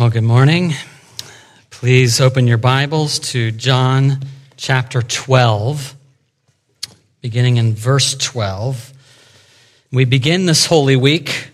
[0.00, 0.72] Well, good morning.
[1.68, 4.20] Please open your Bibles to John
[4.56, 5.94] chapter 12,
[7.20, 8.94] beginning in verse 12.
[9.92, 11.50] We begin this Holy Week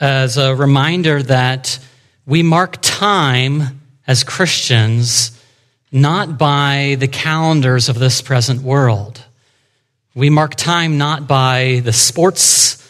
[0.00, 1.78] as a reminder that
[2.26, 5.40] we mark time as Christians
[5.92, 9.22] not by the calendars of this present world.
[10.16, 12.84] We mark time not by the sports,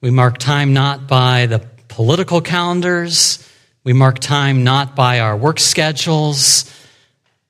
[0.00, 3.46] we mark time not by the political calendars,
[3.84, 6.70] we mark time not by our work schedules,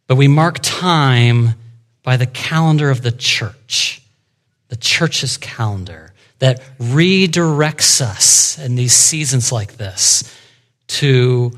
[0.07, 1.55] but we mark time
[2.03, 4.03] by the calendar of the church,
[4.69, 10.37] the church's calendar that redirects us in these seasons like this
[10.87, 11.53] to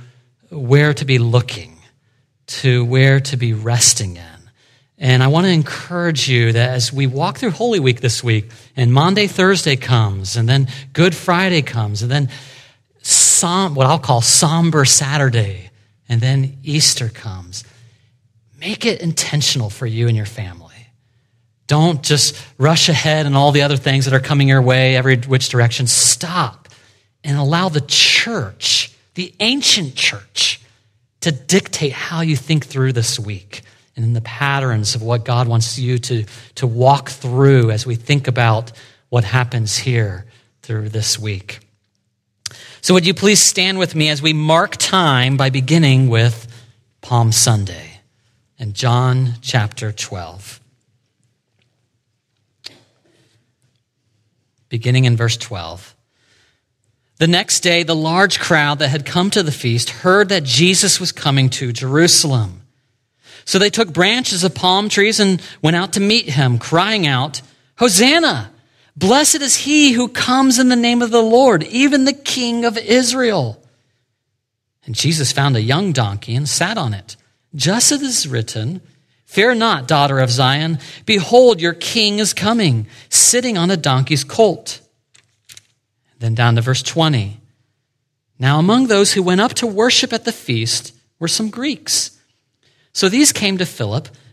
[0.50, 1.78] where to be looking,
[2.46, 4.50] to where to be resting in.
[4.98, 8.50] And I want to encourage you that as we walk through Holy Week this week,
[8.76, 12.28] and Monday, Thursday comes, and then Good Friday comes, and then
[13.02, 15.70] som- what I'll call somber Saturday,
[16.08, 17.64] and then Easter comes,
[18.58, 20.68] make it intentional for you and your family.
[21.66, 25.16] Don't just rush ahead and all the other things that are coming your way, every
[25.16, 25.86] which direction.
[25.86, 26.68] Stop
[27.24, 30.60] and allow the church, the ancient church,
[31.20, 33.62] to dictate how you think through this week
[33.96, 36.24] and in the patterns of what God wants you to,
[36.56, 38.72] to walk through as we think about
[39.08, 40.26] what happens here
[40.62, 41.60] through this week.
[42.84, 46.48] So, would you please stand with me as we mark time by beginning with
[47.00, 48.00] Palm Sunday
[48.58, 50.60] and John chapter 12.
[54.68, 55.94] Beginning in verse 12.
[57.18, 60.98] The next day, the large crowd that had come to the feast heard that Jesus
[60.98, 62.62] was coming to Jerusalem.
[63.44, 67.42] So they took branches of palm trees and went out to meet him, crying out,
[67.78, 68.51] Hosanna!
[68.96, 72.76] Blessed is he who comes in the name of the Lord, even the King of
[72.76, 73.62] Israel.
[74.84, 77.16] And Jesus found a young donkey and sat on it,
[77.54, 78.80] just as it is written,
[79.24, 80.78] Fear not, daughter of Zion.
[81.06, 84.80] Behold, your king is coming, sitting on a donkey's colt.
[86.18, 87.40] Then down to verse 20.
[88.38, 92.18] Now, among those who went up to worship at the feast were some Greeks.
[92.92, 94.08] So these came to Philip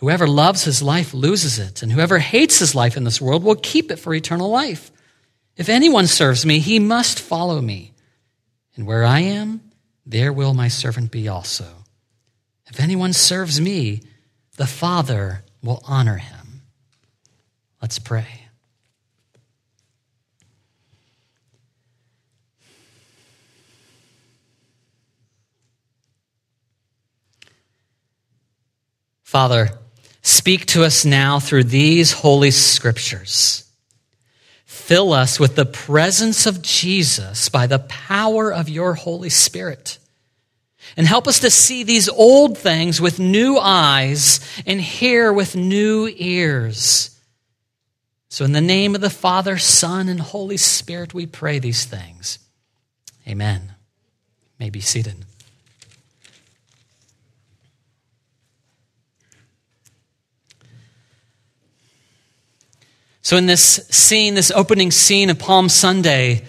[0.00, 3.54] Whoever loves his life loses it, and whoever hates his life in this world will
[3.54, 4.90] keep it for eternal life.
[5.58, 7.92] If anyone serves me, he must follow me.
[8.76, 9.60] And where I am,
[10.06, 11.66] there will my servant be also.
[12.66, 14.00] If anyone serves me,
[14.56, 16.62] the Father will honor him.
[17.82, 18.46] Let's pray.
[29.22, 29.68] Father,
[30.30, 33.64] Speak to us now through these holy scriptures.
[34.64, 39.98] Fill us with the presence of Jesus by the power of your Holy Spirit.
[40.96, 46.08] And help us to see these old things with new eyes and hear with new
[46.16, 47.18] ears.
[48.28, 52.38] So, in the name of the Father, Son, and Holy Spirit, we pray these things.
[53.26, 53.62] Amen.
[53.64, 55.16] You may be seated.
[63.22, 66.44] So, in this scene, this opening scene of Palm Sunday,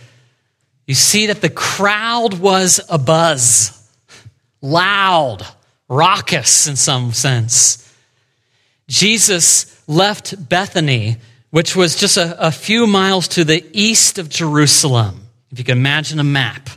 [0.87, 3.89] you see that the crowd was a buzz,
[4.61, 5.45] loud,
[5.89, 7.77] raucous in some sense.
[8.87, 11.17] Jesus left Bethany,
[11.49, 15.27] which was just a, a few miles to the east of Jerusalem.
[15.51, 16.69] If you can imagine a map,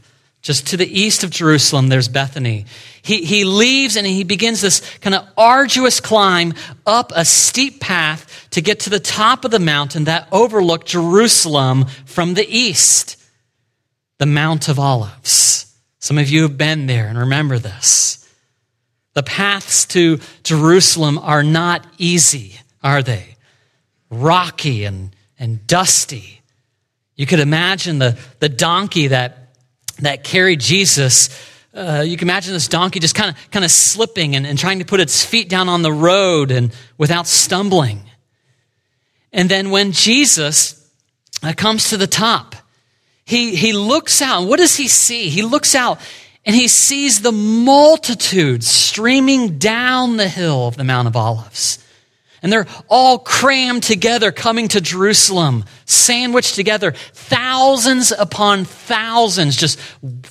[0.42, 2.66] just to the east of Jerusalem, there's Bethany.
[3.04, 6.54] He, he leaves and he begins this kind of arduous climb
[6.86, 11.84] up a steep path to get to the top of the mountain that overlooked Jerusalem
[12.06, 13.22] from the east,
[14.18, 15.72] the Mount of Olives.
[15.98, 18.26] Some of you have been there and remember this.
[19.12, 23.36] The paths to Jerusalem are not easy, are they?
[24.10, 26.40] Rocky and, and dusty.
[27.16, 29.44] You could imagine the, the donkey that
[30.00, 31.28] that carried Jesus,
[31.74, 34.78] uh, you can imagine this donkey just kind of kind of slipping and, and trying
[34.78, 38.02] to put its feet down on the road and without stumbling.
[39.32, 40.88] And then when Jesus
[41.42, 42.54] uh, comes to the top,
[43.24, 44.46] he, he looks out.
[44.46, 45.28] What does he see?
[45.28, 45.98] He looks out
[46.46, 51.83] and he sees the multitudes streaming down the hill of the Mount of Olives.
[52.44, 59.80] And they're all crammed together coming to Jerusalem, sandwiched together, thousands upon thousands, just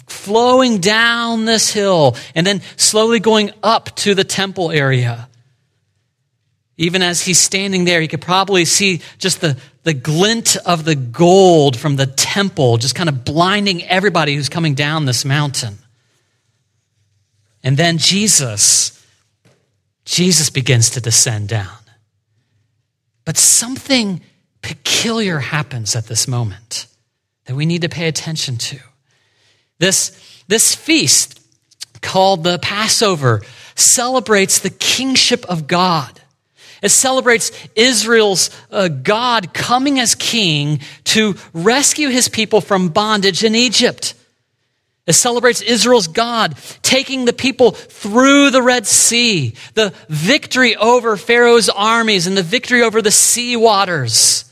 [0.06, 5.28] flowing down this hill and then slowly going up to the temple area.
[6.78, 10.96] Even as he's standing there, he could probably see just the, the glint of the
[10.96, 15.80] gold from the temple, just kind of blinding everybody who's coming down this mountain.
[17.64, 19.04] And then Jesus,
[20.06, 21.74] Jesus begins to descend down.
[23.26, 24.22] But something
[24.62, 26.88] peculiar happens at this moment
[27.46, 28.80] that we need to pay attention to.
[29.80, 31.42] This, this feast
[32.02, 33.42] called the Passover
[33.76, 36.22] celebrates the kingship of God.
[36.82, 43.56] It celebrates Israel's uh, God coming as king to rescue his people from bondage in
[43.56, 44.16] Egypt.
[45.06, 51.68] It celebrates Israel's God taking the people through the Red Sea, the victory over Pharaoh's
[51.70, 54.46] armies and the victory over the sea waters.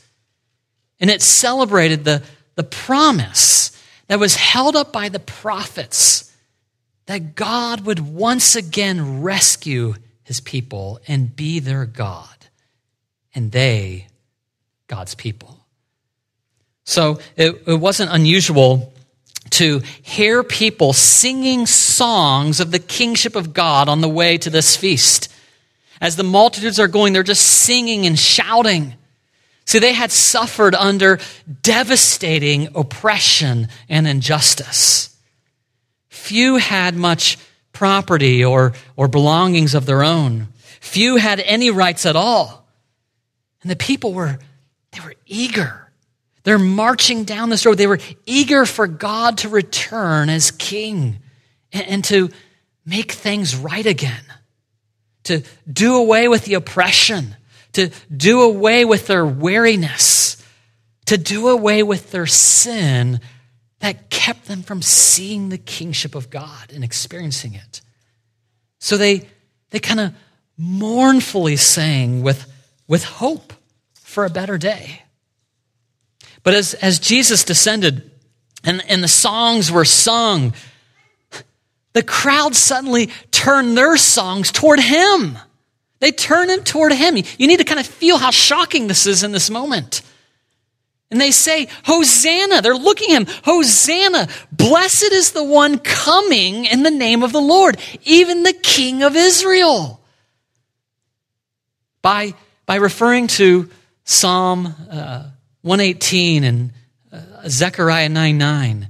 [1.00, 2.22] And it celebrated the,
[2.54, 3.70] the promise
[4.08, 6.30] that was held up by the prophets
[7.06, 12.28] that God would once again rescue his people and be their God,
[13.34, 14.06] and they,
[14.86, 15.58] God's people.
[16.84, 18.92] So it, it wasn't unusual
[19.52, 24.76] to hear people singing songs of the kingship of God on the way to this
[24.76, 25.32] feast.
[26.00, 28.94] As the multitudes are going, they're just singing and shouting.
[29.64, 31.18] See, they had suffered under
[31.62, 35.16] devastating oppression and injustice.
[36.08, 37.38] Few had much
[37.72, 40.48] property or, or belongings of their own.
[40.80, 42.66] Few had any rights at all.
[43.62, 44.38] And the people were,
[44.90, 45.81] they were eager
[46.44, 47.78] they're marching down this road.
[47.78, 51.18] They were eager for God to return as king
[51.72, 52.30] and, and to
[52.84, 54.24] make things right again,
[55.24, 57.36] to do away with the oppression,
[57.74, 60.44] to do away with their weariness,
[61.06, 63.20] to do away with their sin
[63.80, 67.80] that kept them from seeing the kingship of God and experiencing it.
[68.78, 69.28] So they,
[69.70, 70.14] they kind of
[70.56, 72.50] mournfully sang with,
[72.86, 73.52] with hope
[73.94, 75.01] for a better day.
[76.42, 78.10] But as, as Jesus descended
[78.64, 80.54] and, and the songs were sung,
[81.92, 85.38] the crowd suddenly turned their songs toward him.
[86.00, 87.16] They turn them toward him.
[87.16, 90.02] You need to kind of feel how shocking this is in this moment.
[91.12, 92.62] And they say, Hosanna.
[92.62, 93.34] They're looking at him.
[93.44, 94.28] Hosanna.
[94.50, 99.14] Blessed is the one coming in the name of the Lord, even the King of
[99.14, 100.00] Israel.
[102.00, 102.34] By,
[102.64, 103.70] by referring to
[104.04, 105.28] Psalm uh,
[105.62, 106.72] 118 and
[107.12, 108.88] uh, Zechariah 9 9.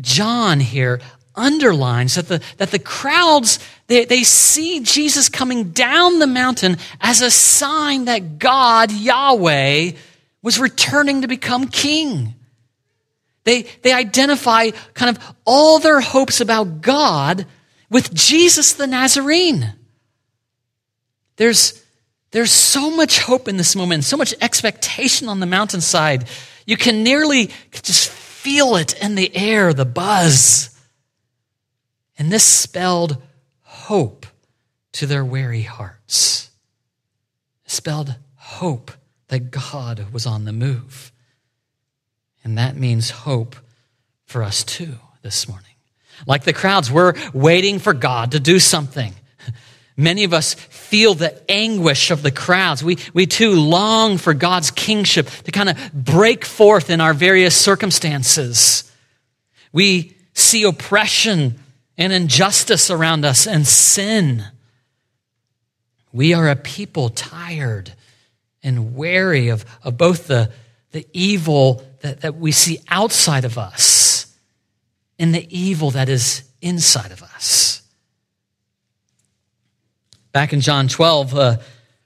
[0.00, 1.00] John here
[1.36, 7.20] underlines that the, that the crowds, they, they see Jesus coming down the mountain as
[7.20, 9.92] a sign that God, Yahweh,
[10.42, 12.34] was returning to become king.
[13.44, 17.46] They, they identify kind of all their hopes about God
[17.90, 19.74] with Jesus the Nazarene.
[21.36, 21.83] There's,
[22.34, 26.28] there's so much hope in this moment, so much expectation on the mountainside.
[26.66, 30.76] You can nearly just feel it in the air, the buzz.
[32.18, 33.22] And this spelled
[33.62, 34.26] hope
[34.94, 36.50] to their weary hearts.
[37.66, 38.90] It spelled hope
[39.28, 41.12] that God was on the move.
[42.42, 43.54] And that means hope
[44.24, 45.76] for us too this morning.
[46.26, 49.14] Like the crowds, we're waiting for God to do something.
[49.96, 52.82] Many of us feel the anguish of the crowds.
[52.82, 57.56] We, we too long for God's kingship to kind of break forth in our various
[57.56, 58.90] circumstances.
[59.72, 61.60] We see oppression
[61.96, 64.44] and injustice around us and sin.
[66.12, 67.92] We are a people tired
[68.64, 70.50] and wary of, of both the,
[70.90, 74.32] the evil that, that we see outside of us
[75.18, 77.73] and the evil that is inside of us.
[80.34, 81.56] Back in John 12, uh,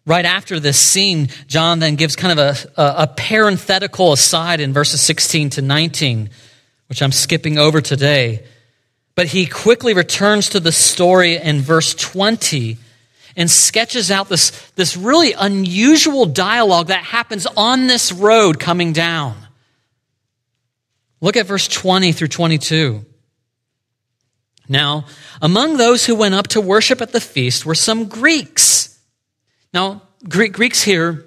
[0.05, 4.75] right after this scene, John then gives kind of a, a, a parenthetical aside in
[4.75, 6.29] verses 16 to 19,
[6.91, 8.45] which I'm skipping over today.
[9.15, 12.77] But he quickly returns to the story in verse 20
[13.35, 19.37] and sketches out this, this really unusual dialogue that happens on this road coming down.
[21.23, 23.07] Look at verse 20 through 22.
[24.69, 25.07] Now,
[25.41, 28.99] among those who went up to worship at the feast were some Greeks.
[29.73, 31.25] Now, Greek, Greeks here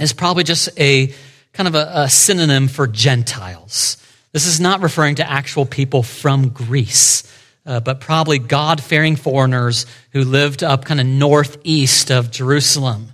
[0.00, 1.14] is probably just a
[1.52, 3.98] kind of a, a synonym for Gentiles.
[4.32, 7.24] This is not referring to actual people from Greece.
[7.64, 13.12] uh, but probably God fearing foreigners who lived up kind of northeast of Jerusalem.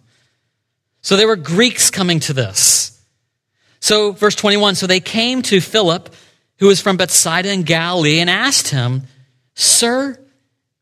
[1.02, 3.00] So there were Greeks coming to this.
[3.80, 6.12] So, verse 21 so they came to Philip,
[6.58, 9.02] who was from Bethsaida in Galilee, and asked him,
[9.58, 10.20] Sir,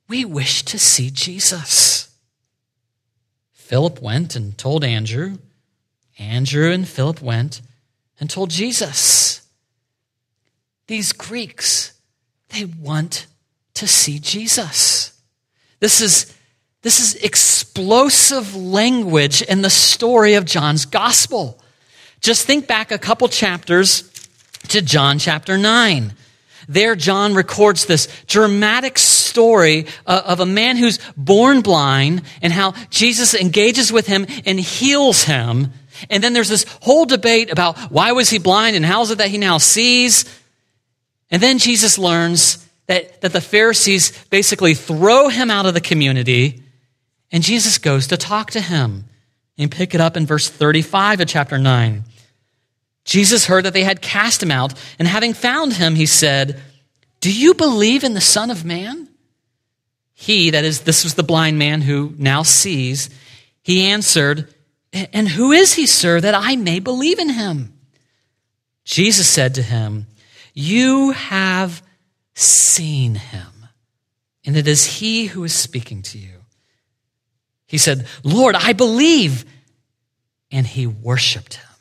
[0.07, 2.15] we wish to see Jesus.
[3.55, 5.39] Philip went and told Andrew.
[6.19, 7.63] Andrew and Philip went
[8.21, 9.41] and told Jesus.
[10.89, 11.95] These Greeks,
[12.51, 13.27] they want
[13.73, 15.19] to see Jesus.
[15.81, 16.37] This is,
[16.83, 21.59] this is explosive language in the story of John's gospel.
[22.21, 24.03] Just think back a couple chapters
[24.69, 26.13] to John chapter 9.
[26.69, 32.73] There, John records this dramatic story uh, of a man who's born blind and how
[32.91, 35.73] Jesus engages with him and heals him.
[36.11, 39.19] And then there's this whole debate about why was he blind and how is it
[39.19, 40.25] that he now sees?
[41.31, 46.63] And then Jesus learns that, that the Pharisees basically throw him out of the community,
[47.33, 49.05] and Jesus goes to talk to him.
[49.59, 52.05] And pick it up in verse 35 of chapter 9.
[53.07, 56.61] Jesus heard that they had cast him out, and having found him, he said,
[57.21, 59.09] Do you believe in the Son of Man?
[60.13, 63.09] He, that is, this was the blind man who now sees,
[63.63, 64.53] he answered,
[64.93, 67.79] And who is he, sir, that I may believe in him?
[68.85, 70.07] Jesus said to him,
[70.53, 71.83] You have
[72.35, 73.69] seen him,
[74.45, 76.41] and it is he who is speaking to you.
[77.67, 79.45] He said, Lord, I believe.
[80.53, 81.76] And he worshiped him.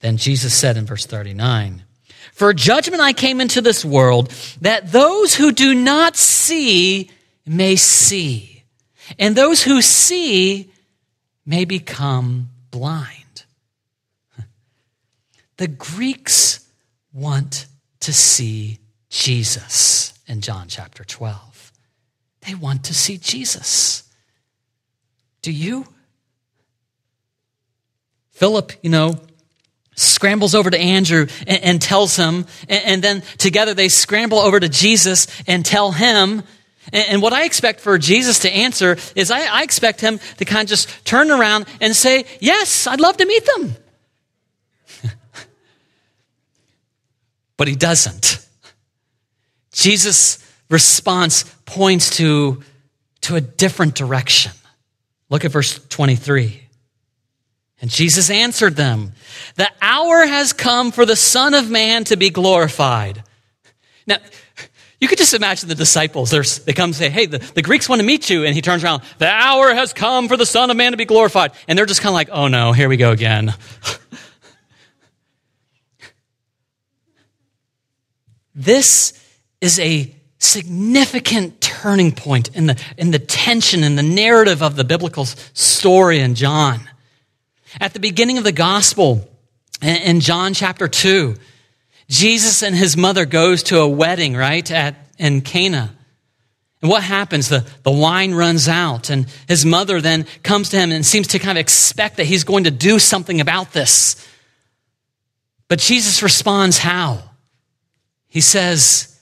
[0.00, 1.82] Then Jesus said in verse 39,
[2.32, 7.10] For judgment I came into this world, that those who do not see
[7.46, 8.64] may see,
[9.18, 10.70] and those who see
[11.44, 13.44] may become blind.
[15.58, 16.68] The Greeks
[17.14, 17.64] want
[18.00, 21.72] to see Jesus in John chapter 12.
[22.42, 24.04] They want to see Jesus.
[25.40, 25.86] Do you?
[28.32, 29.18] Philip, you know,
[29.96, 34.60] scrambles over to Andrew and, and tells him, and, and, then together they scramble over
[34.60, 36.42] to Jesus and tell him.
[36.92, 40.44] And, and what I expect for Jesus to answer is I, I expect him to
[40.44, 43.76] kind of just turn around and say, Yes, I'd love to meet them.
[47.56, 48.46] but he doesn't.
[49.72, 50.38] Jesus'
[50.70, 52.62] response points to,
[53.22, 54.52] to a different direction.
[55.30, 56.65] Look at verse 23.
[57.80, 59.12] And Jesus answered them,
[59.56, 63.22] The hour has come for the Son of Man to be glorified.
[64.06, 64.18] Now,
[65.00, 66.30] you could just imagine the disciples.
[66.64, 68.44] they come and say, Hey, the, the Greeks want to meet you.
[68.44, 71.04] And he turns around, The hour has come for the Son of Man to be
[71.04, 71.52] glorified.
[71.68, 73.52] And they're just kind of like, Oh no, here we go again.
[78.54, 79.22] this
[79.60, 84.84] is a significant turning point in the, in the tension and the narrative of the
[84.84, 86.80] biblical story in John.
[87.80, 89.28] At the beginning of the gospel,
[89.82, 91.36] in John chapter 2,
[92.08, 95.92] Jesus and his mother goes to a wedding, right, at, in Cana.
[96.82, 97.48] And what happens?
[97.48, 101.38] The, the wine runs out, and his mother then comes to him and seems to
[101.38, 104.24] kind of expect that he's going to do something about this.
[105.68, 107.22] But Jesus responds how?
[108.28, 109.18] He says,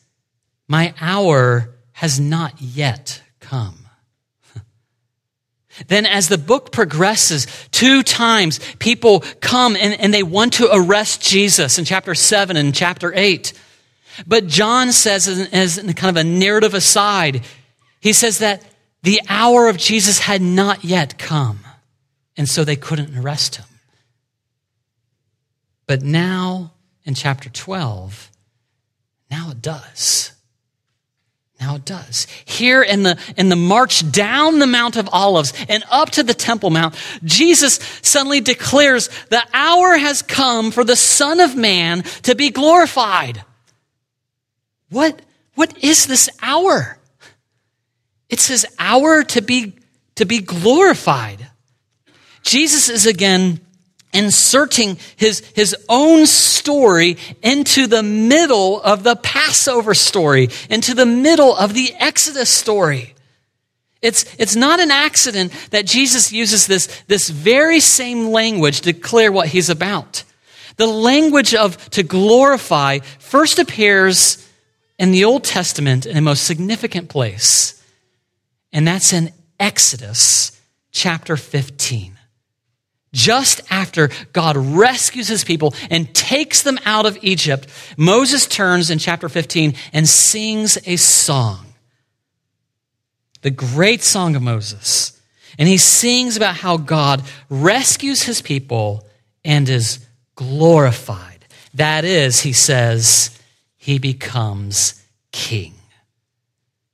[0.69, 3.84] My hour has not yet come.
[5.88, 11.23] Then, as the book progresses, two times people come and, and they want to arrest
[11.23, 13.52] Jesus in chapter 7 and chapter 8.
[14.26, 17.43] But John says, as kind of a narrative aside,
[18.00, 18.62] he says that
[19.02, 21.61] the hour of Jesus had not yet come,
[22.37, 23.66] and so they couldn't arrest him.
[25.87, 26.73] But now,
[27.04, 28.31] in chapter 12,
[29.31, 30.34] now it does.
[31.64, 32.26] Now it does.
[32.44, 36.35] Here in the, in the march down the Mount of Olives and up to the
[36.35, 36.94] Temple Mount,
[37.25, 43.44] Jesus suddenly declares the hour has come for the Son of Man to be glorified.
[44.90, 45.23] What,
[45.54, 46.99] what is this hour?
[48.28, 49.73] It's his hour to be,
[50.16, 51.49] to be glorified.
[52.42, 53.63] Jesus is again
[54.14, 61.54] inserting his, his own story into the middle of the Passover story, into the middle
[61.54, 63.14] of the Exodus story.
[64.00, 69.33] It's, it's not an accident that Jesus uses this, this very same language to declare
[69.33, 70.25] what he's about.
[70.76, 74.47] The language of to glorify first appears
[74.99, 77.83] in the Old Testament in a most significant place,
[78.73, 82.13] and that's in Exodus chapter 15.
[83.14, 88.99] Just after God rescues his people and takes them out of Egypt, Moses turns in
[88.99, 91.64] chapter 15 and sings a song.
[93.40, 95.18] The great song of Moses.
[95.59, 99.06] And he sings about how God rescues his people
[99.44, 100.04] and is
[100.35, 101.47] glorified.
[101.75, 103.38] That is, he says,
[103.76, 105.75] he becomes king.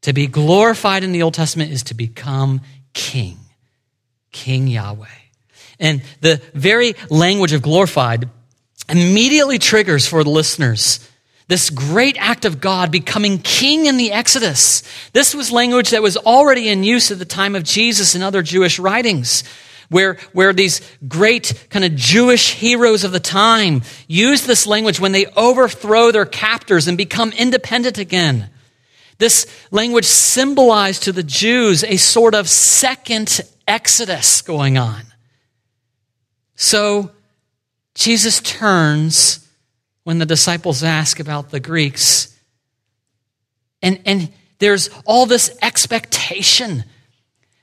[0.02, 2.60] To be glorified in the Old Testament is to become
[2.92, 3.38] king,
[4.32, 5.06] King Yahweh.
[5.80, 8.28] And the very language of glorified
[8.88, 11.00] immediately triggers for the listeners
[11.50, 14.84] this great act of God becoming king in the Exodus.
[15.12, 18.40] This was language that was already in use at the time of Jesus and other
[18.40, 19.42] Jewish writings.
[19.88, 25.10] Where, where these great kind of Jewish heroes of the time use this language when
[25.10, 28.50] they overthrow their captors and become independent again.
[29.18, 35.09] This language symbolized to the Jews a sort of second exodus going on.
[36.60, 37.10] So
[37.94, 39.48] Jesus turns
[40.04, 42.38] when the disciples ask about the Greeks.
[43.80, 46.84] And, and there's all this expectation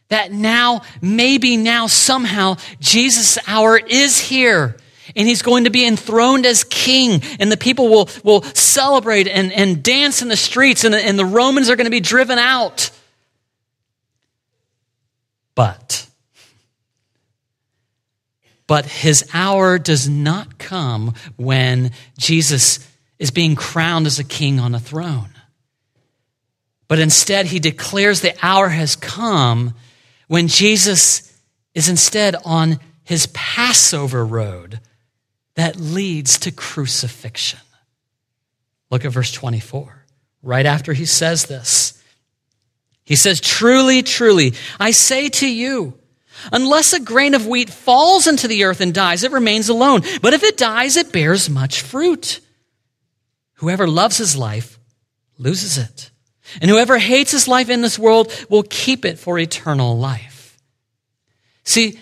[0.10, 4.76] that now, maybe now, somehow, Jesus' hour is here
[5.16, 9.54] and he's going to be enthroned as king, and the people will, will celebrate and,
[9.54, 12.90] and dance in the streets, and, and the Romans are going to be driven out.
[15.54, 16.07] But,
[18.68, 22.86] but his hour does not come when Jesus
[23.18, 25.30] is being crowned as a king on a throne.
[26.88, 29.74] But instead, he declares the hour has come
[30.28, 31.34] when Jesus
[31.74, 34.80] is instead on his Passover road
[35.56, 37.60] that leads to crucifixion.
[38.90, 40.06] Look at verse 24.
[40.44, 42.02] Right after he says this,
[43.04, 45.98] he says, Truly, truly, I say to you,
[46.52, 50.02] unless a grain of wheat falls into the earth and dies, it remains alone.
[50.22, 52.40] But if it dies, it bears much fruit.
[53.56, 54.80] Whoever loves his life
[55.38, 56.12] loses it.
[56.62, 60.58] And whoever hates his life in this world will keep it for eternal life.
[61.64, 62.00] See,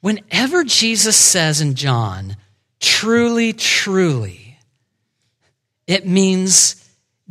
[0.00, 2.36] whenever Jesus says in John,
[2.78, 4.58] truly, truly,
[5.86, 6.76] it means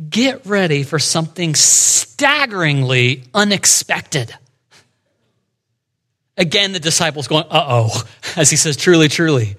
[0.08, 4.34] get ready for something staggeringly unexpected.
[6.40, 8.02] Again, the disciples going, uh oh,
[8.34, 9.56] as he says, truly, truly.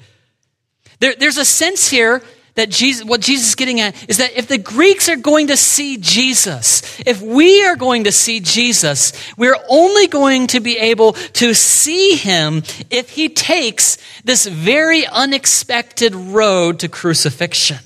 [0.99, 2.23] There, there's a sense here
[2.55, 5.57] that Jesus, what Jesus is getting at is that if the Greeks are going to
[5.57, 11.13] see Jesus, if we are going to see Jesus, we're only going to be able
[11.13, 17.77] to see him if he takes this very unexpected road to crucifixion.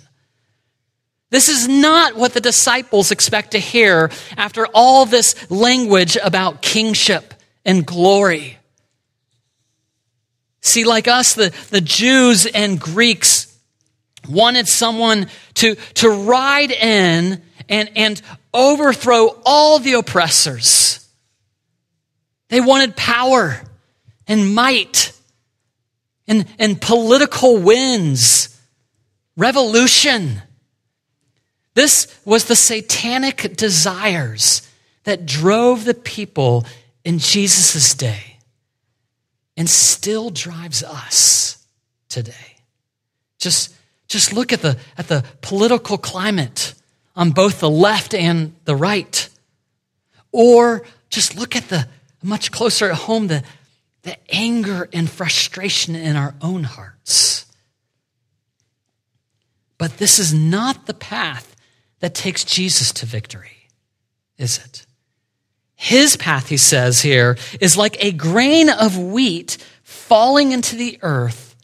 [1.32, 7.34] This is not what the disciples expect to hear after all this language about kingship
[7.66, 8.58] and glory.
[10.66, 13.56] See, like us, the, the Jews and Greeks
[14.28, 18.20] wanted someone to, to ride in and, and
[18.52, 21.08] overthrow all the oppressors.
[22.50, 23.62] They wanted power
[24.28, 25.14] and might
[26.28, 28.60] and, and political wins,
[29.38, 30.42] revolution.
[31.76, 34.68] This was the satanic desires
[35.04, 36.66] that drove the people
[37.04, 38.35] in Jesus' day
[39.58, 41.66] and still drives us
[42.10, 42.58] today.
[43.38, 43.76] Just
[44.08, 46.74] just look at the, at the political climate
[47.16, 49.30] on both the left and the right.
[50.32, 51.88] Or just look at the
[52.22, 53.44] much closer at home, the,
[54.04, 57.46] the anger and frustration in our own hearts.
[59.78, 61.56] But this is not the path
[62.00, 63.70] that takes Jesus to victory,
[64.38, 64.85] is it?
[65.76, 71.56] His path, he says here, is like a grain of wheat falling into the earth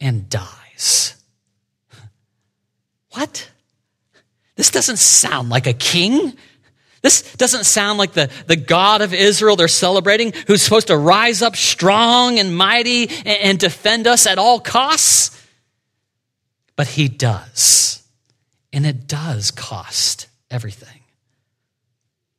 [0.00, 1.14] and dies.
[3.10, 3.50] What?
[4.54, 6.36] This doesn't sound like a king.
[7.00, 11.42] This doesn't sound like the, the God of Israel they're celebrating, who's supposed to rise
[11.42, 15.34] up strong and mighty and, and defend us at all costs.
[16.76, 18.02] But he does.
[18.72, 20.97] And it does cost everything.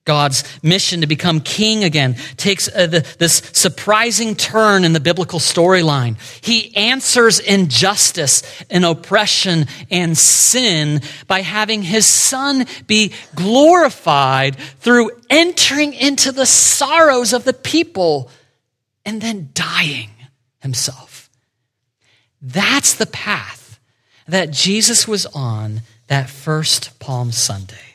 [0.10, 5.38] God's mission to become king again takes uh, the, this surprising turn in the biblical
[5.38, 6.18] storyline.
[6.44, 8.42] He answers injustice
[8.72, 17.32] and oppression and sin by having his son be glorified through entering into the sorrows
[17.32, 18.32] of the people
[19.06, 20.10] and then dying
[20.60, 21.30] himself.
[22.42, 23.80] That's the path
[24.28, 27.89] that Jesus was on that first Palm Sunday.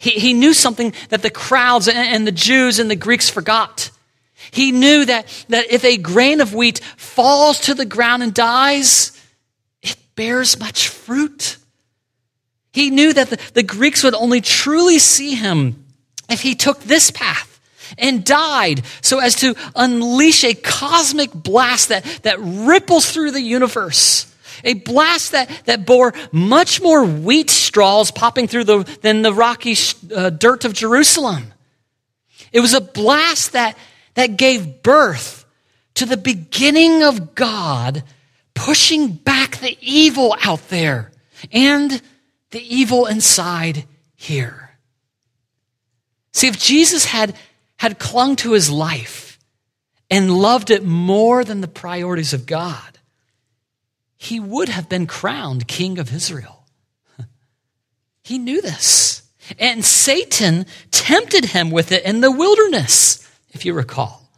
[0.00, 3.90] He, he knew something that the crowds and the Jews and the Greeks forgot.
[4.50, 9.12] He knew that, that if a grain of wheat falls to the ground and dies,
[9.82, 11.58] it bears much fruit.
[12.72, 15.84] He knew that the, the Greeks would only truly see him
[16.30, 17.60] if he took this path
[17.98, 24.29] and died so as to unleash a cosmic blast that, that ripples through the universe.
[24.64, 29.76] A blast that, that bore much more wheat straws popping through the, than the rocky
[30.14, 31.52] uh, dirt of Jerusalem.
[32.52, 33.76] It was a blast that,
[34.14, 35.44] that gave birth
[35.94, 38.02] to the beginning of God
[38.54, 41.12] pushing back the evil out there
[41.52, 42.02] and
[42.50, 43.84] the evil inside
[44.16, 44.70] here.
[46.32, 47.34] See, if Jesus had,
[47.76, 49.38] had clung to his life
[50.10, 52.98] and loved it more than the priorities of God,
[54.22, 56.66] he would have been crowned king of Israel.
[58.22, 59.22] he knew this.
[59.58, 64.28] And Satan tempted him with it in the wilderness, if you recall.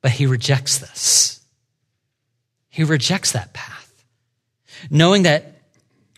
[0.00, 1.40] But he rejects this.
[2.68, 4.04] He rejects that path,
[4.88, 5.60] knowing that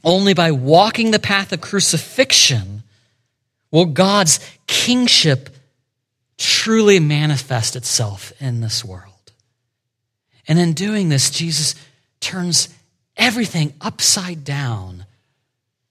[0.04, 2.82] only by walking the path of crucifixion
[3.70, 5.48] will God's kingship
[6.36, 9.09] truly manifest itself in this world.
[10.50, 11.76] And in doing this, Jesus
[12.18, 12.68] turns
[13.16, 15.06] everything upside down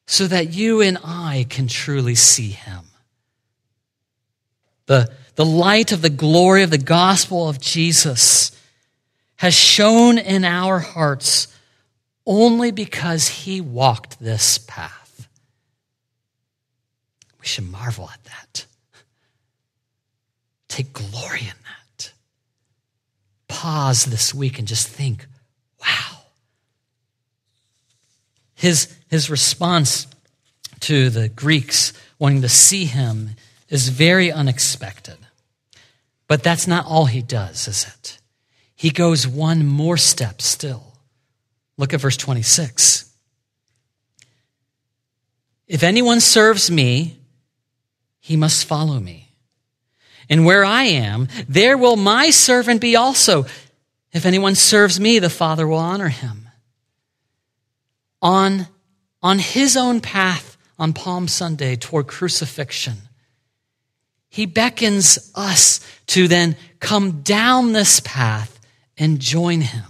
[0.05, 2.81] so that you and I can truly see him.
[4.87, 8.51] The, the light of the glory of the gospel of Jesus
[9.37, 11.47] has shone in our hearts
[12.25, 15.29] only because he walked this path.
[17.39, 18.65] We should marvel at that.
[20.67, 21.78] Take glory in that.
[23.49, 25.27] Pause this week and just think,
[25.81, 26.21] wow.
[28.55, 30.07] His, his response
[30.81, 33.31] to the Greeks wanting to see him
[33.67, 35.17] is very unexpected.
[36.27, 38.19] But that's not all he does, is it?
[38.75, 40.93] He goes one more step still.
[41.77, 43.11] Look at verse 26.
[45.67, 47.17] If anyone serves me,
[48.19, 49.28] he must follow me.
[50.29, 53.45] And where I am, there will my servant be also.
[54.13, 56.49] If anyone serves me, the Father will honor him
[58.21, 58.67] on,
[59.21, 62.97] on his own path on Palm Sunday toward crucifixion.
[64.29, 68.59] He beckons us to then come down this path
[68.97, 69.88] and join him.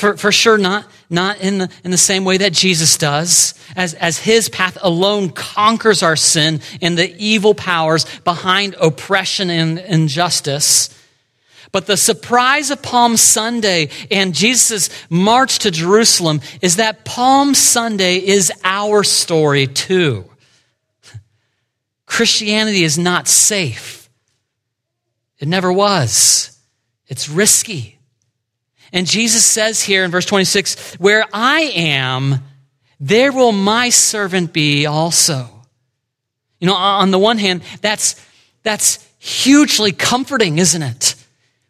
[0.00, 3.92] For, for sure, not, not in, the, in the same way that Jesus does, as,
[3.92, 10.88] as his path alone conquers our sin and the evil powers behind oppression and injustice.
[11.70, 18.16] But the surprise of Palm Sunday and Jesus' march to Jerusalem is that Palm Sunday
[18.16, 20.24] is our story too.
[22.06, 24.08] Christianity is not safe.
[25.38, 26.58] It never was.
[27.06, 27.99] It's risky.
[28.92, 32.40] And Jesus says here in verse 26, where I am,
[32.98, 35.48] there will my servant be also.
[36.58, 38.20] You know, on the one hand, that's,
[38.62, 41.14] that's hugely comforting, isn't it?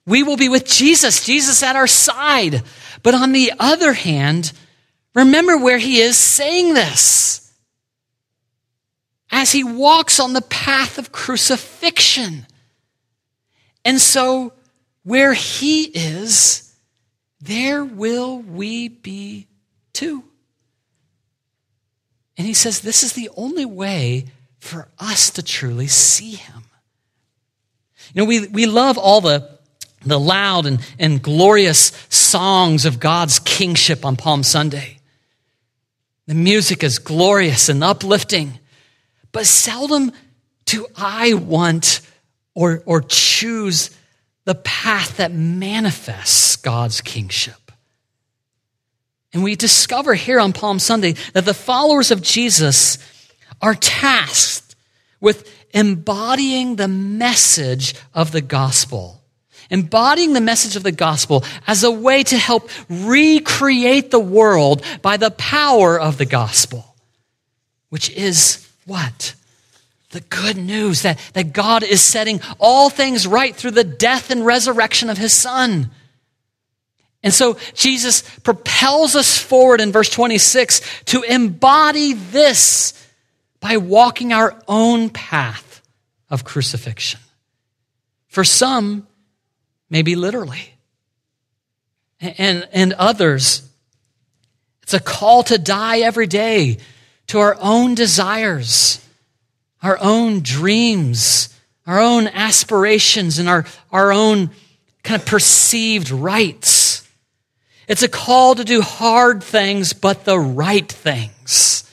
[0.06, 2.62] We will be with Jesus, Jesus at our side.
[3.02, 4.52] But on the other hand,
[5.14, 7.52] remember where he is saying this.
[9.30, 12.46] As he walks on the path of crucifixion.
[13.85, 14.52] And so,
[15.04, 16.69] where he is,
[17.40, 19.46] there will we be
[19.92, 20.24] too.
[22.37, 24.26] And he says this is the only way
[24.59, 26.64] for us to truly see him.
[28.12, 29.61] You know, we, we love all the
[30.05, 34.98] the loud and, and glorious songs of God's kingship on Palm Sunday.
[36.26, 38.59] The music is glorious and uplifting,
[39.33, 40.12] but seldom
[40.64, 42.00] do I want
[42.55, 43.90] or, or choose
[44.50, 47.70] the path that manifests God's kingship.
[49.32, 52.98] And we discover here on Palm Sunday that the followers of Jesus
[53.62, 54.74] are tasked
[55.20, 59.22] with embodying the message of the gospel
[59.70, 65.16] embodying the message of the gospel as a way to help recreate the world by
[65.16, 66.96] the power of the gospel,
[67.88, 69.36] which is what?
[70.11, 74.44] The good news that, that God is setting all things right through the death and
[74.44, 75.90] resurrection of his son.
[77.23, 82.94] And so Jesus propels us forward in verse 26 to embody this
[83.61, 85.83] by walking our own path
[86.31, 87.20] of crucifixion.
[88.29, 89.07] For some,
[89.90, 90.75] maybe literally.
[92.20, 93.68] And, and others,
[94.83, 96.79] it's a call to die every day
[97.29, 99.05] to our own desires,
[99.83, 101.55] our own dreams,
[101.87, 104.51] our own aspirations and our, our own
[105.03, 107.09] kind of perceived rights.
[107.88, 111.90] It's a call to do hard things, but the right things.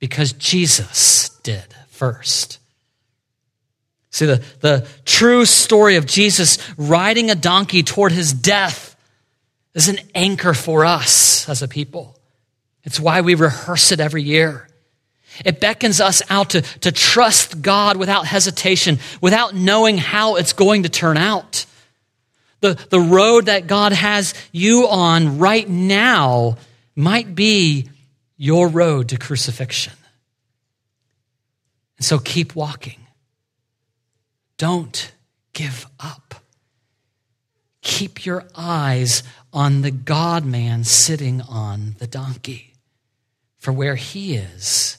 [0.00, 2.58] Because Jesus did first.
[4.10, 8.96] See, the, the true story of Jesus riding a donkey toward his death
[9.74, 12.18] is an anchor for us as a people.
[12.82, 14.68] It's why we rehearse it every year.
[15.44, 20.84] It beckons us out to, to trust God without hesitation, without knowing how it's going
[20.84, 21.66] to turn out.
[22.60, 26.56] The, the road that God has you on right now
[26.96, 27.88] might be
[28.36, 29.92] your road to crucifixion.
[31.98, 32.98] And so keep walking.
[34.56, 35.12] Don't
[35.52, 36.34] give up.
[37.80, 39.22] Keep your eyes
[39.52, 42.74] on the God man sitting on the donkey.
[43.58, 44.97] For where he is,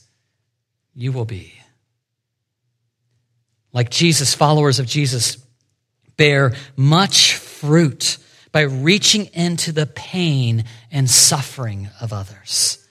[0.99, 1.53] you will be.
[3.71, 5.37] Like Jesus, followers of Jesus
[6.17, 8.17] bear much fruit
[8.51, 12.85] by reaching into the pain and suffering of others.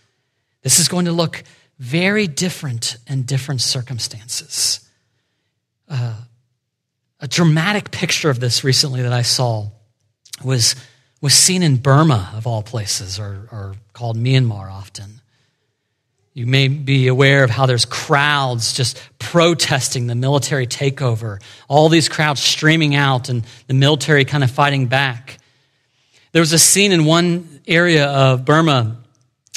[0.63, 1.43] This is going to look
[1.79, 4.89] very different in different circumstances.
[5.87, 6.15] Uh,
[7.21, 9.69] a dramatic picture of this recently that I saw
[10.43, 10.77] was,
[11.21, 15.21] was seen in Burma, of all places, or, or called Myanmar often.
[16.35, 22.09] You may be aware of how there's crowds just protesting the military takeover, all these
[22.09, 25.39] crowds streaming out, and the military kind of fighting back.
[26.33, 28.99] There was a scene in one area of Burma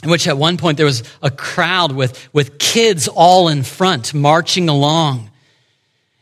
[0.03, 4.13] in which at one point there was a crowd with, with kids all in front
[4.13, 5.29] marching along.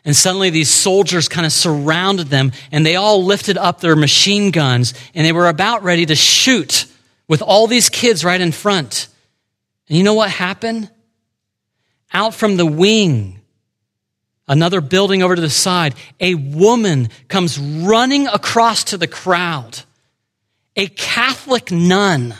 [0.05, 4.51] And suddenly these soldiers kind of surrounded them and they all lifted up their machine
[4.51, 6.85] guns and they were about ready to shoot
[7.27, 9.07] with all these kids right in front.
[9.89, 10.89] And you know what happened?
[12.13, 13.41] Out from the wing,
[14.47, 19.81] another building over to the side, a woman comes running across to the crowd.
[20.75, 22.35] A Catholic nun.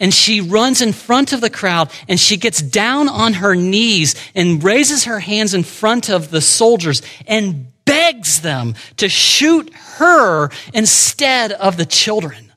[0.00, 4.14] And she runs in front of the crowd and she gets down on her knees
[4.34, 10.50] and raises her hands in front of the soldiers and begs them to shoot her
[10.72, 12.52] instead of the children.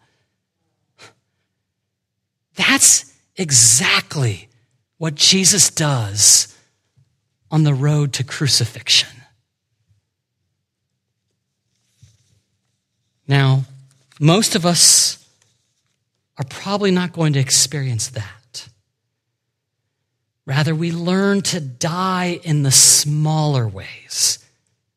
[2.56, 4.50] That's exactly
[4.98, 6.56] what Jesus does
[7.50, 9.10] on the road to crucifixion.
[13.28, 13.64] Now,
[14.20, 15.18] most of us
[16.38, 18.68] are probably not going to experience that.
[20.46, 24.40] Rather, we learn to die in the smaller ways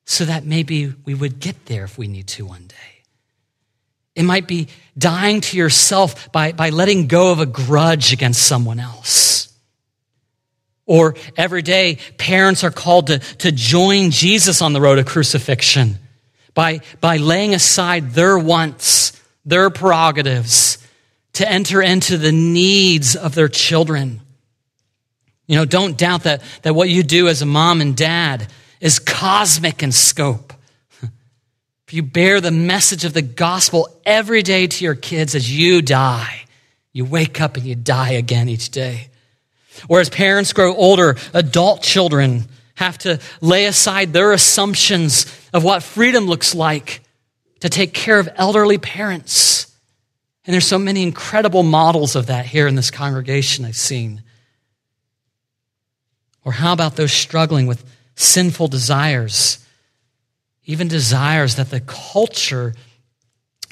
[0.04, 2.93] so that maybe we would get there if we need to one day.
[4.14, 8.78] It might be dying to yourself by, by letting go of a grudge against someone
[8.78, 9.52] else.
[10.86, 15.98] Or every day, parents are called to, to join Jesus on the road of crucifixion
[16.52, 20.78] by, by laying aside their wants, their prerogatives,
[21.34, 24.20] to enter into the needs of their children.
[25.46, 28.46] You know, don't doubt that, that what you do as a mom and dad
[28.80, 30.52] is cosmic in scope.
[31.86, 35.82] If you bear the message of the gospel every day to your kids as you
[35.82, 36.44] die.
[36.92, 39.08] You wake up and you die again each day.
[39.88, 42.44] Or as parents grow older, adult children
[42.76, 47.02] have to lay aside their assumptions of what freedom looks like
[47.60, 49.72] to take care of elderly parents.
[50.46, 54.22] And there's so many incredible models of that here in this congregation I've seen.
[56.44, 57.84] Or how about those struggling with
[58.16, 59.63] sinful desires?
[60.66, 62.74] Even desires that the culture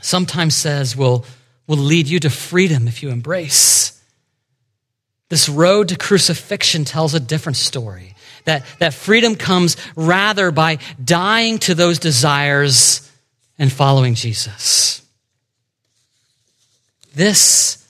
[0.03, 1.25] sometimes says will,
[1.67, 4.01] will lead you to freedom if you embrace.
[5.29, 8.15] This road to crucifixion tells a different story.
[8.45, 13.11] That, that freedom comes rather by dying to those desires
[13.59, 15.01] and following Jesus.
[17.15, 17.87] This,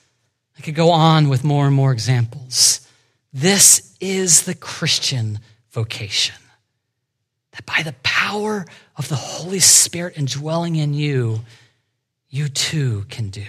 [0.58, 2.86] I could go on with more and more examples.
[3.32, 5.38] This is the Christian
[5.70, 6.36] vocation
[7.52, 11.40] that by the power of the Holy Spirit indwelling in you,
[12.28, 13.46] you too can do.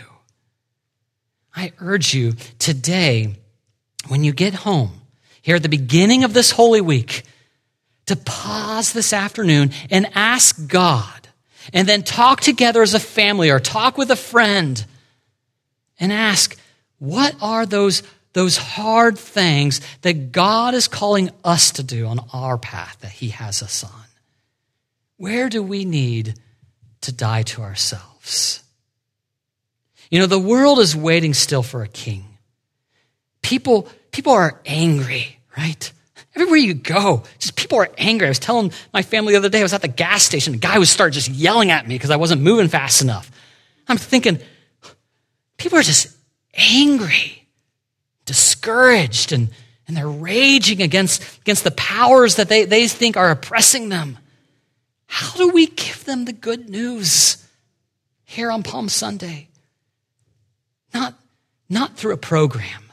[1.56, 3.36] I urge you today,
[4.08, 5.02] when you get home,
[5.42, 7.24] here at the beginning of this Holy Week,
[8.08, 11.28] to pause this afternoon and ask God,
[11.74, 14.86] and then talk together as a family or talk with a friend
[16.00, 16.58] and ask,
[17.00, 18.04] what are those
[18.34, 23.30] those hard things that God is calling us to do on our path that He
[23.30, 23.92] has us on.
[25.24, 26.34] Where do we need
[27.00, 28.62] to die to ourselves?
[30.12, 32.26] You know, the world is waiting still for a king.
[33.42, 35.94] People, people are angry, right?
[36.36, 38.28] Everywhere you go, just people are angry.
[38.28, 40.52] I was telling my family the other day, I was at the gas station.
[40.52, 43.32] The guy was started just yelling at me because I wasn't moving fast enough.
[43.88, 44.40] I'm thinking,
[45.56, 46.08] people are just
[46.54, 47.48] angry,
[48.26, 49.52] discouraged, and,
[49.88, 54.18] and they're raging against, against the powers that they, they think are oppressing them.
[55.16, 57.48] How do we give them the good news
[58.26, 59.48] here on Palm Sunday?
[60.92, 61.14] Not,
[61.70, 62.92] not through a program.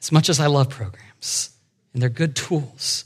[0.00, 1.50] As much as I love programs,
[1.92, 3.04] and they're good tools.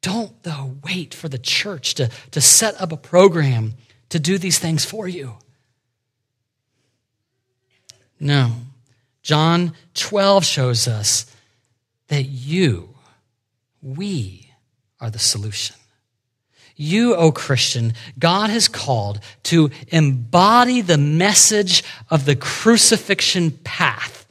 [0.00, 3.74] Don't, though, wait for the church to, to set up a program
[4.10, 5.34] to do these things for you.
[8.20, 8.52] No.
[9.22, 11.26] John 12 shows us
[12.06, 12.94] that you,
[13.82, 14.52] we,
[15.00, 15.74] are the solution.
[16.80, 24.26] You, O oh Christian, God has called to embody the message of the crucifixion path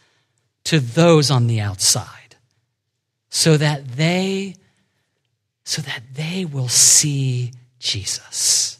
[0.63, 2.37] to those on the outside
[3.29, 4.55] so that they
[5.65, 8.79] so that they will see Jesus.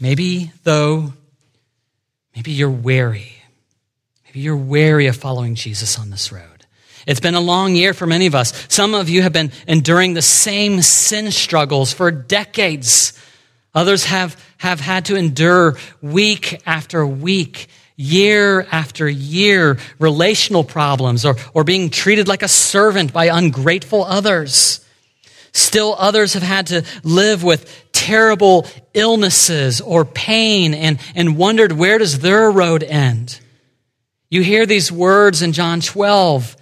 [0.00, 1.12] Maybe though
[2.34, 3.34] maybe you're wary.
[4.24, 6.51] Maybe you're wary of following Jesus on this road.
[7.06, 8.66] It's been a long year for many of us.
[8.68, 13.12] Some of you have been enduring the same sin struggles for decades.
[13.74, 21.36] Others have, have had to endure week after week, year after year, relational problems or,
[21.54, 24.78] or being treated like a servant by ungrateful others.
[25.52, 31.98] Still others have had to live with terrible illnesses or pain and, and wondered where
[31.98, 33.38] does their road end?
[34.30, 36.61] You hear these words in John 12 and,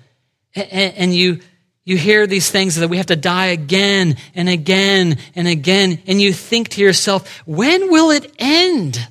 [0.55, 1.41] and you,
[1.85, 6.21] you hear these things that we have to die again and again and again, and
[6.21, 9.07] you think to yourself, when will it end?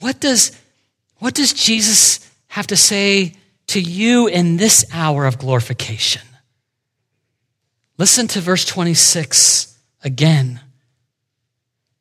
[0.00, 0.58] What does,
[1.18, 3.34] what does Jesus have to say
[3.68, 6.22] to you in this hour of glorification?
[7.98, 10.60] Listen to verse 26 again.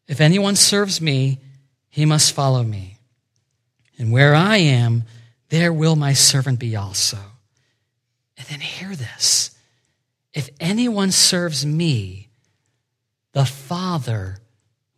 [0.08, 1.40] If anyone serves me,
[1.90, 2.98] he must follow me.
[3.98, 5.04] And where I am,
[5.50, 7.18] there will my servant be also.
[8.38, 9.56] And then hear this
[10.34, 12.30] if anyone serves me,
[13.32, 14.38] the Father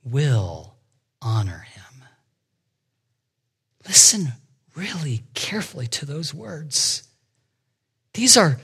[0.04, 0.76] will
[1.22, 1.84] honor him.
[3.88, 4.34] Listen
[4.76, 7.08] really carefully to those words.
[8.14, 8.60] These are,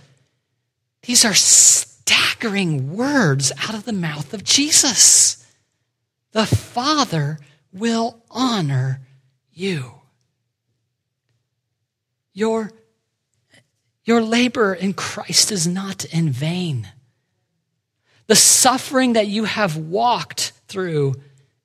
[1.04, 5.46] these are staggering words out of the mouth of Jesus.
[6.32, 7.40] The Father
[7.72, 9.02] will honor
[9.52, 9.94] you.
[12.34, 12.72] Your
[14.06, 16.88] your labor in Christ is not in vain.
[18.28, 21.16] The suffering that you have walked through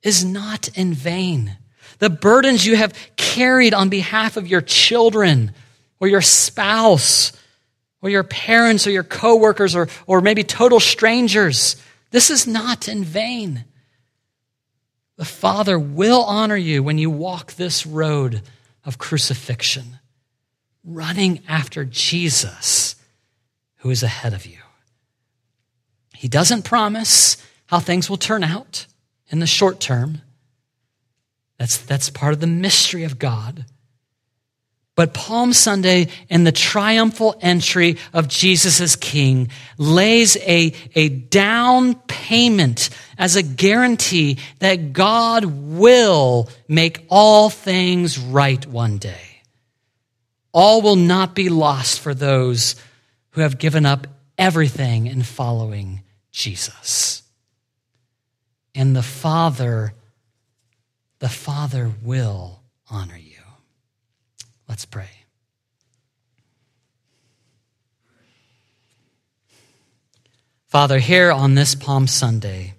[0.01, 1.57] is not in vain.
[1.99, 5.51] The burdens you have carried on behalf of your children
[5.99, 7.33] or your spouse
[8.01, 11.75] or your parents or your coworkers or, or maybe total strangers,
[12.11, 13.65] this is not in vain.
[15.17, 18.41] The Father will honor you when you walk this road
[18.85, 19.98] of crucifixion
[20.95, 22.95] running after Jesus,
[23.77, 24.59] who is ahead of you.
[26.15, 28.87] He doesn't promise how things will turn out
[29.29, 30.21] in the short term.
[31.57, 33.65] That's, that's part of the mystery of God.
[34.95, 41.95] But Palm Sunday and the triumphal entry of Jesus as King lays a, a down
[41.95, 49.38] payment as a guarantee that God will make all things right one day.
[50.51, 52.75] All will not be lost for those
[53.31, 54.07] who have given up
[54.37, 57.21] everything in following Jesus.
[58.73, 59.93] And the Father,
[61.19, 63.35] the Father will honor you.
[64.67, 65.09] Let's pray.
[70.67, 72.75] Father, here on this Palm Sunday,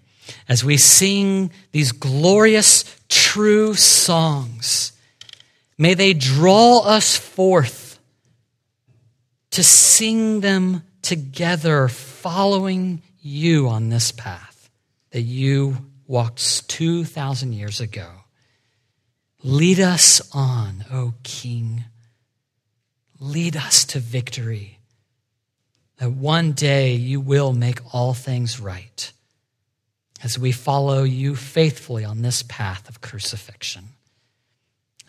[0.48, 4.92] as we sing these glorious, true songs,
[5.80, 7.98] May they draw us forth
[9.52, 14.68] to sing them together, following you on this path
[15.12, 18.10] that you walked 2,000 years ago.
[19.42, 21.84] Lead us on, O King.
[23.18, 24.80] Lead us to victory.
[25.96, 29.10] That one day you will make all things right
[30.22, 33.88] as we follow you faithfully on this path of crucifixion.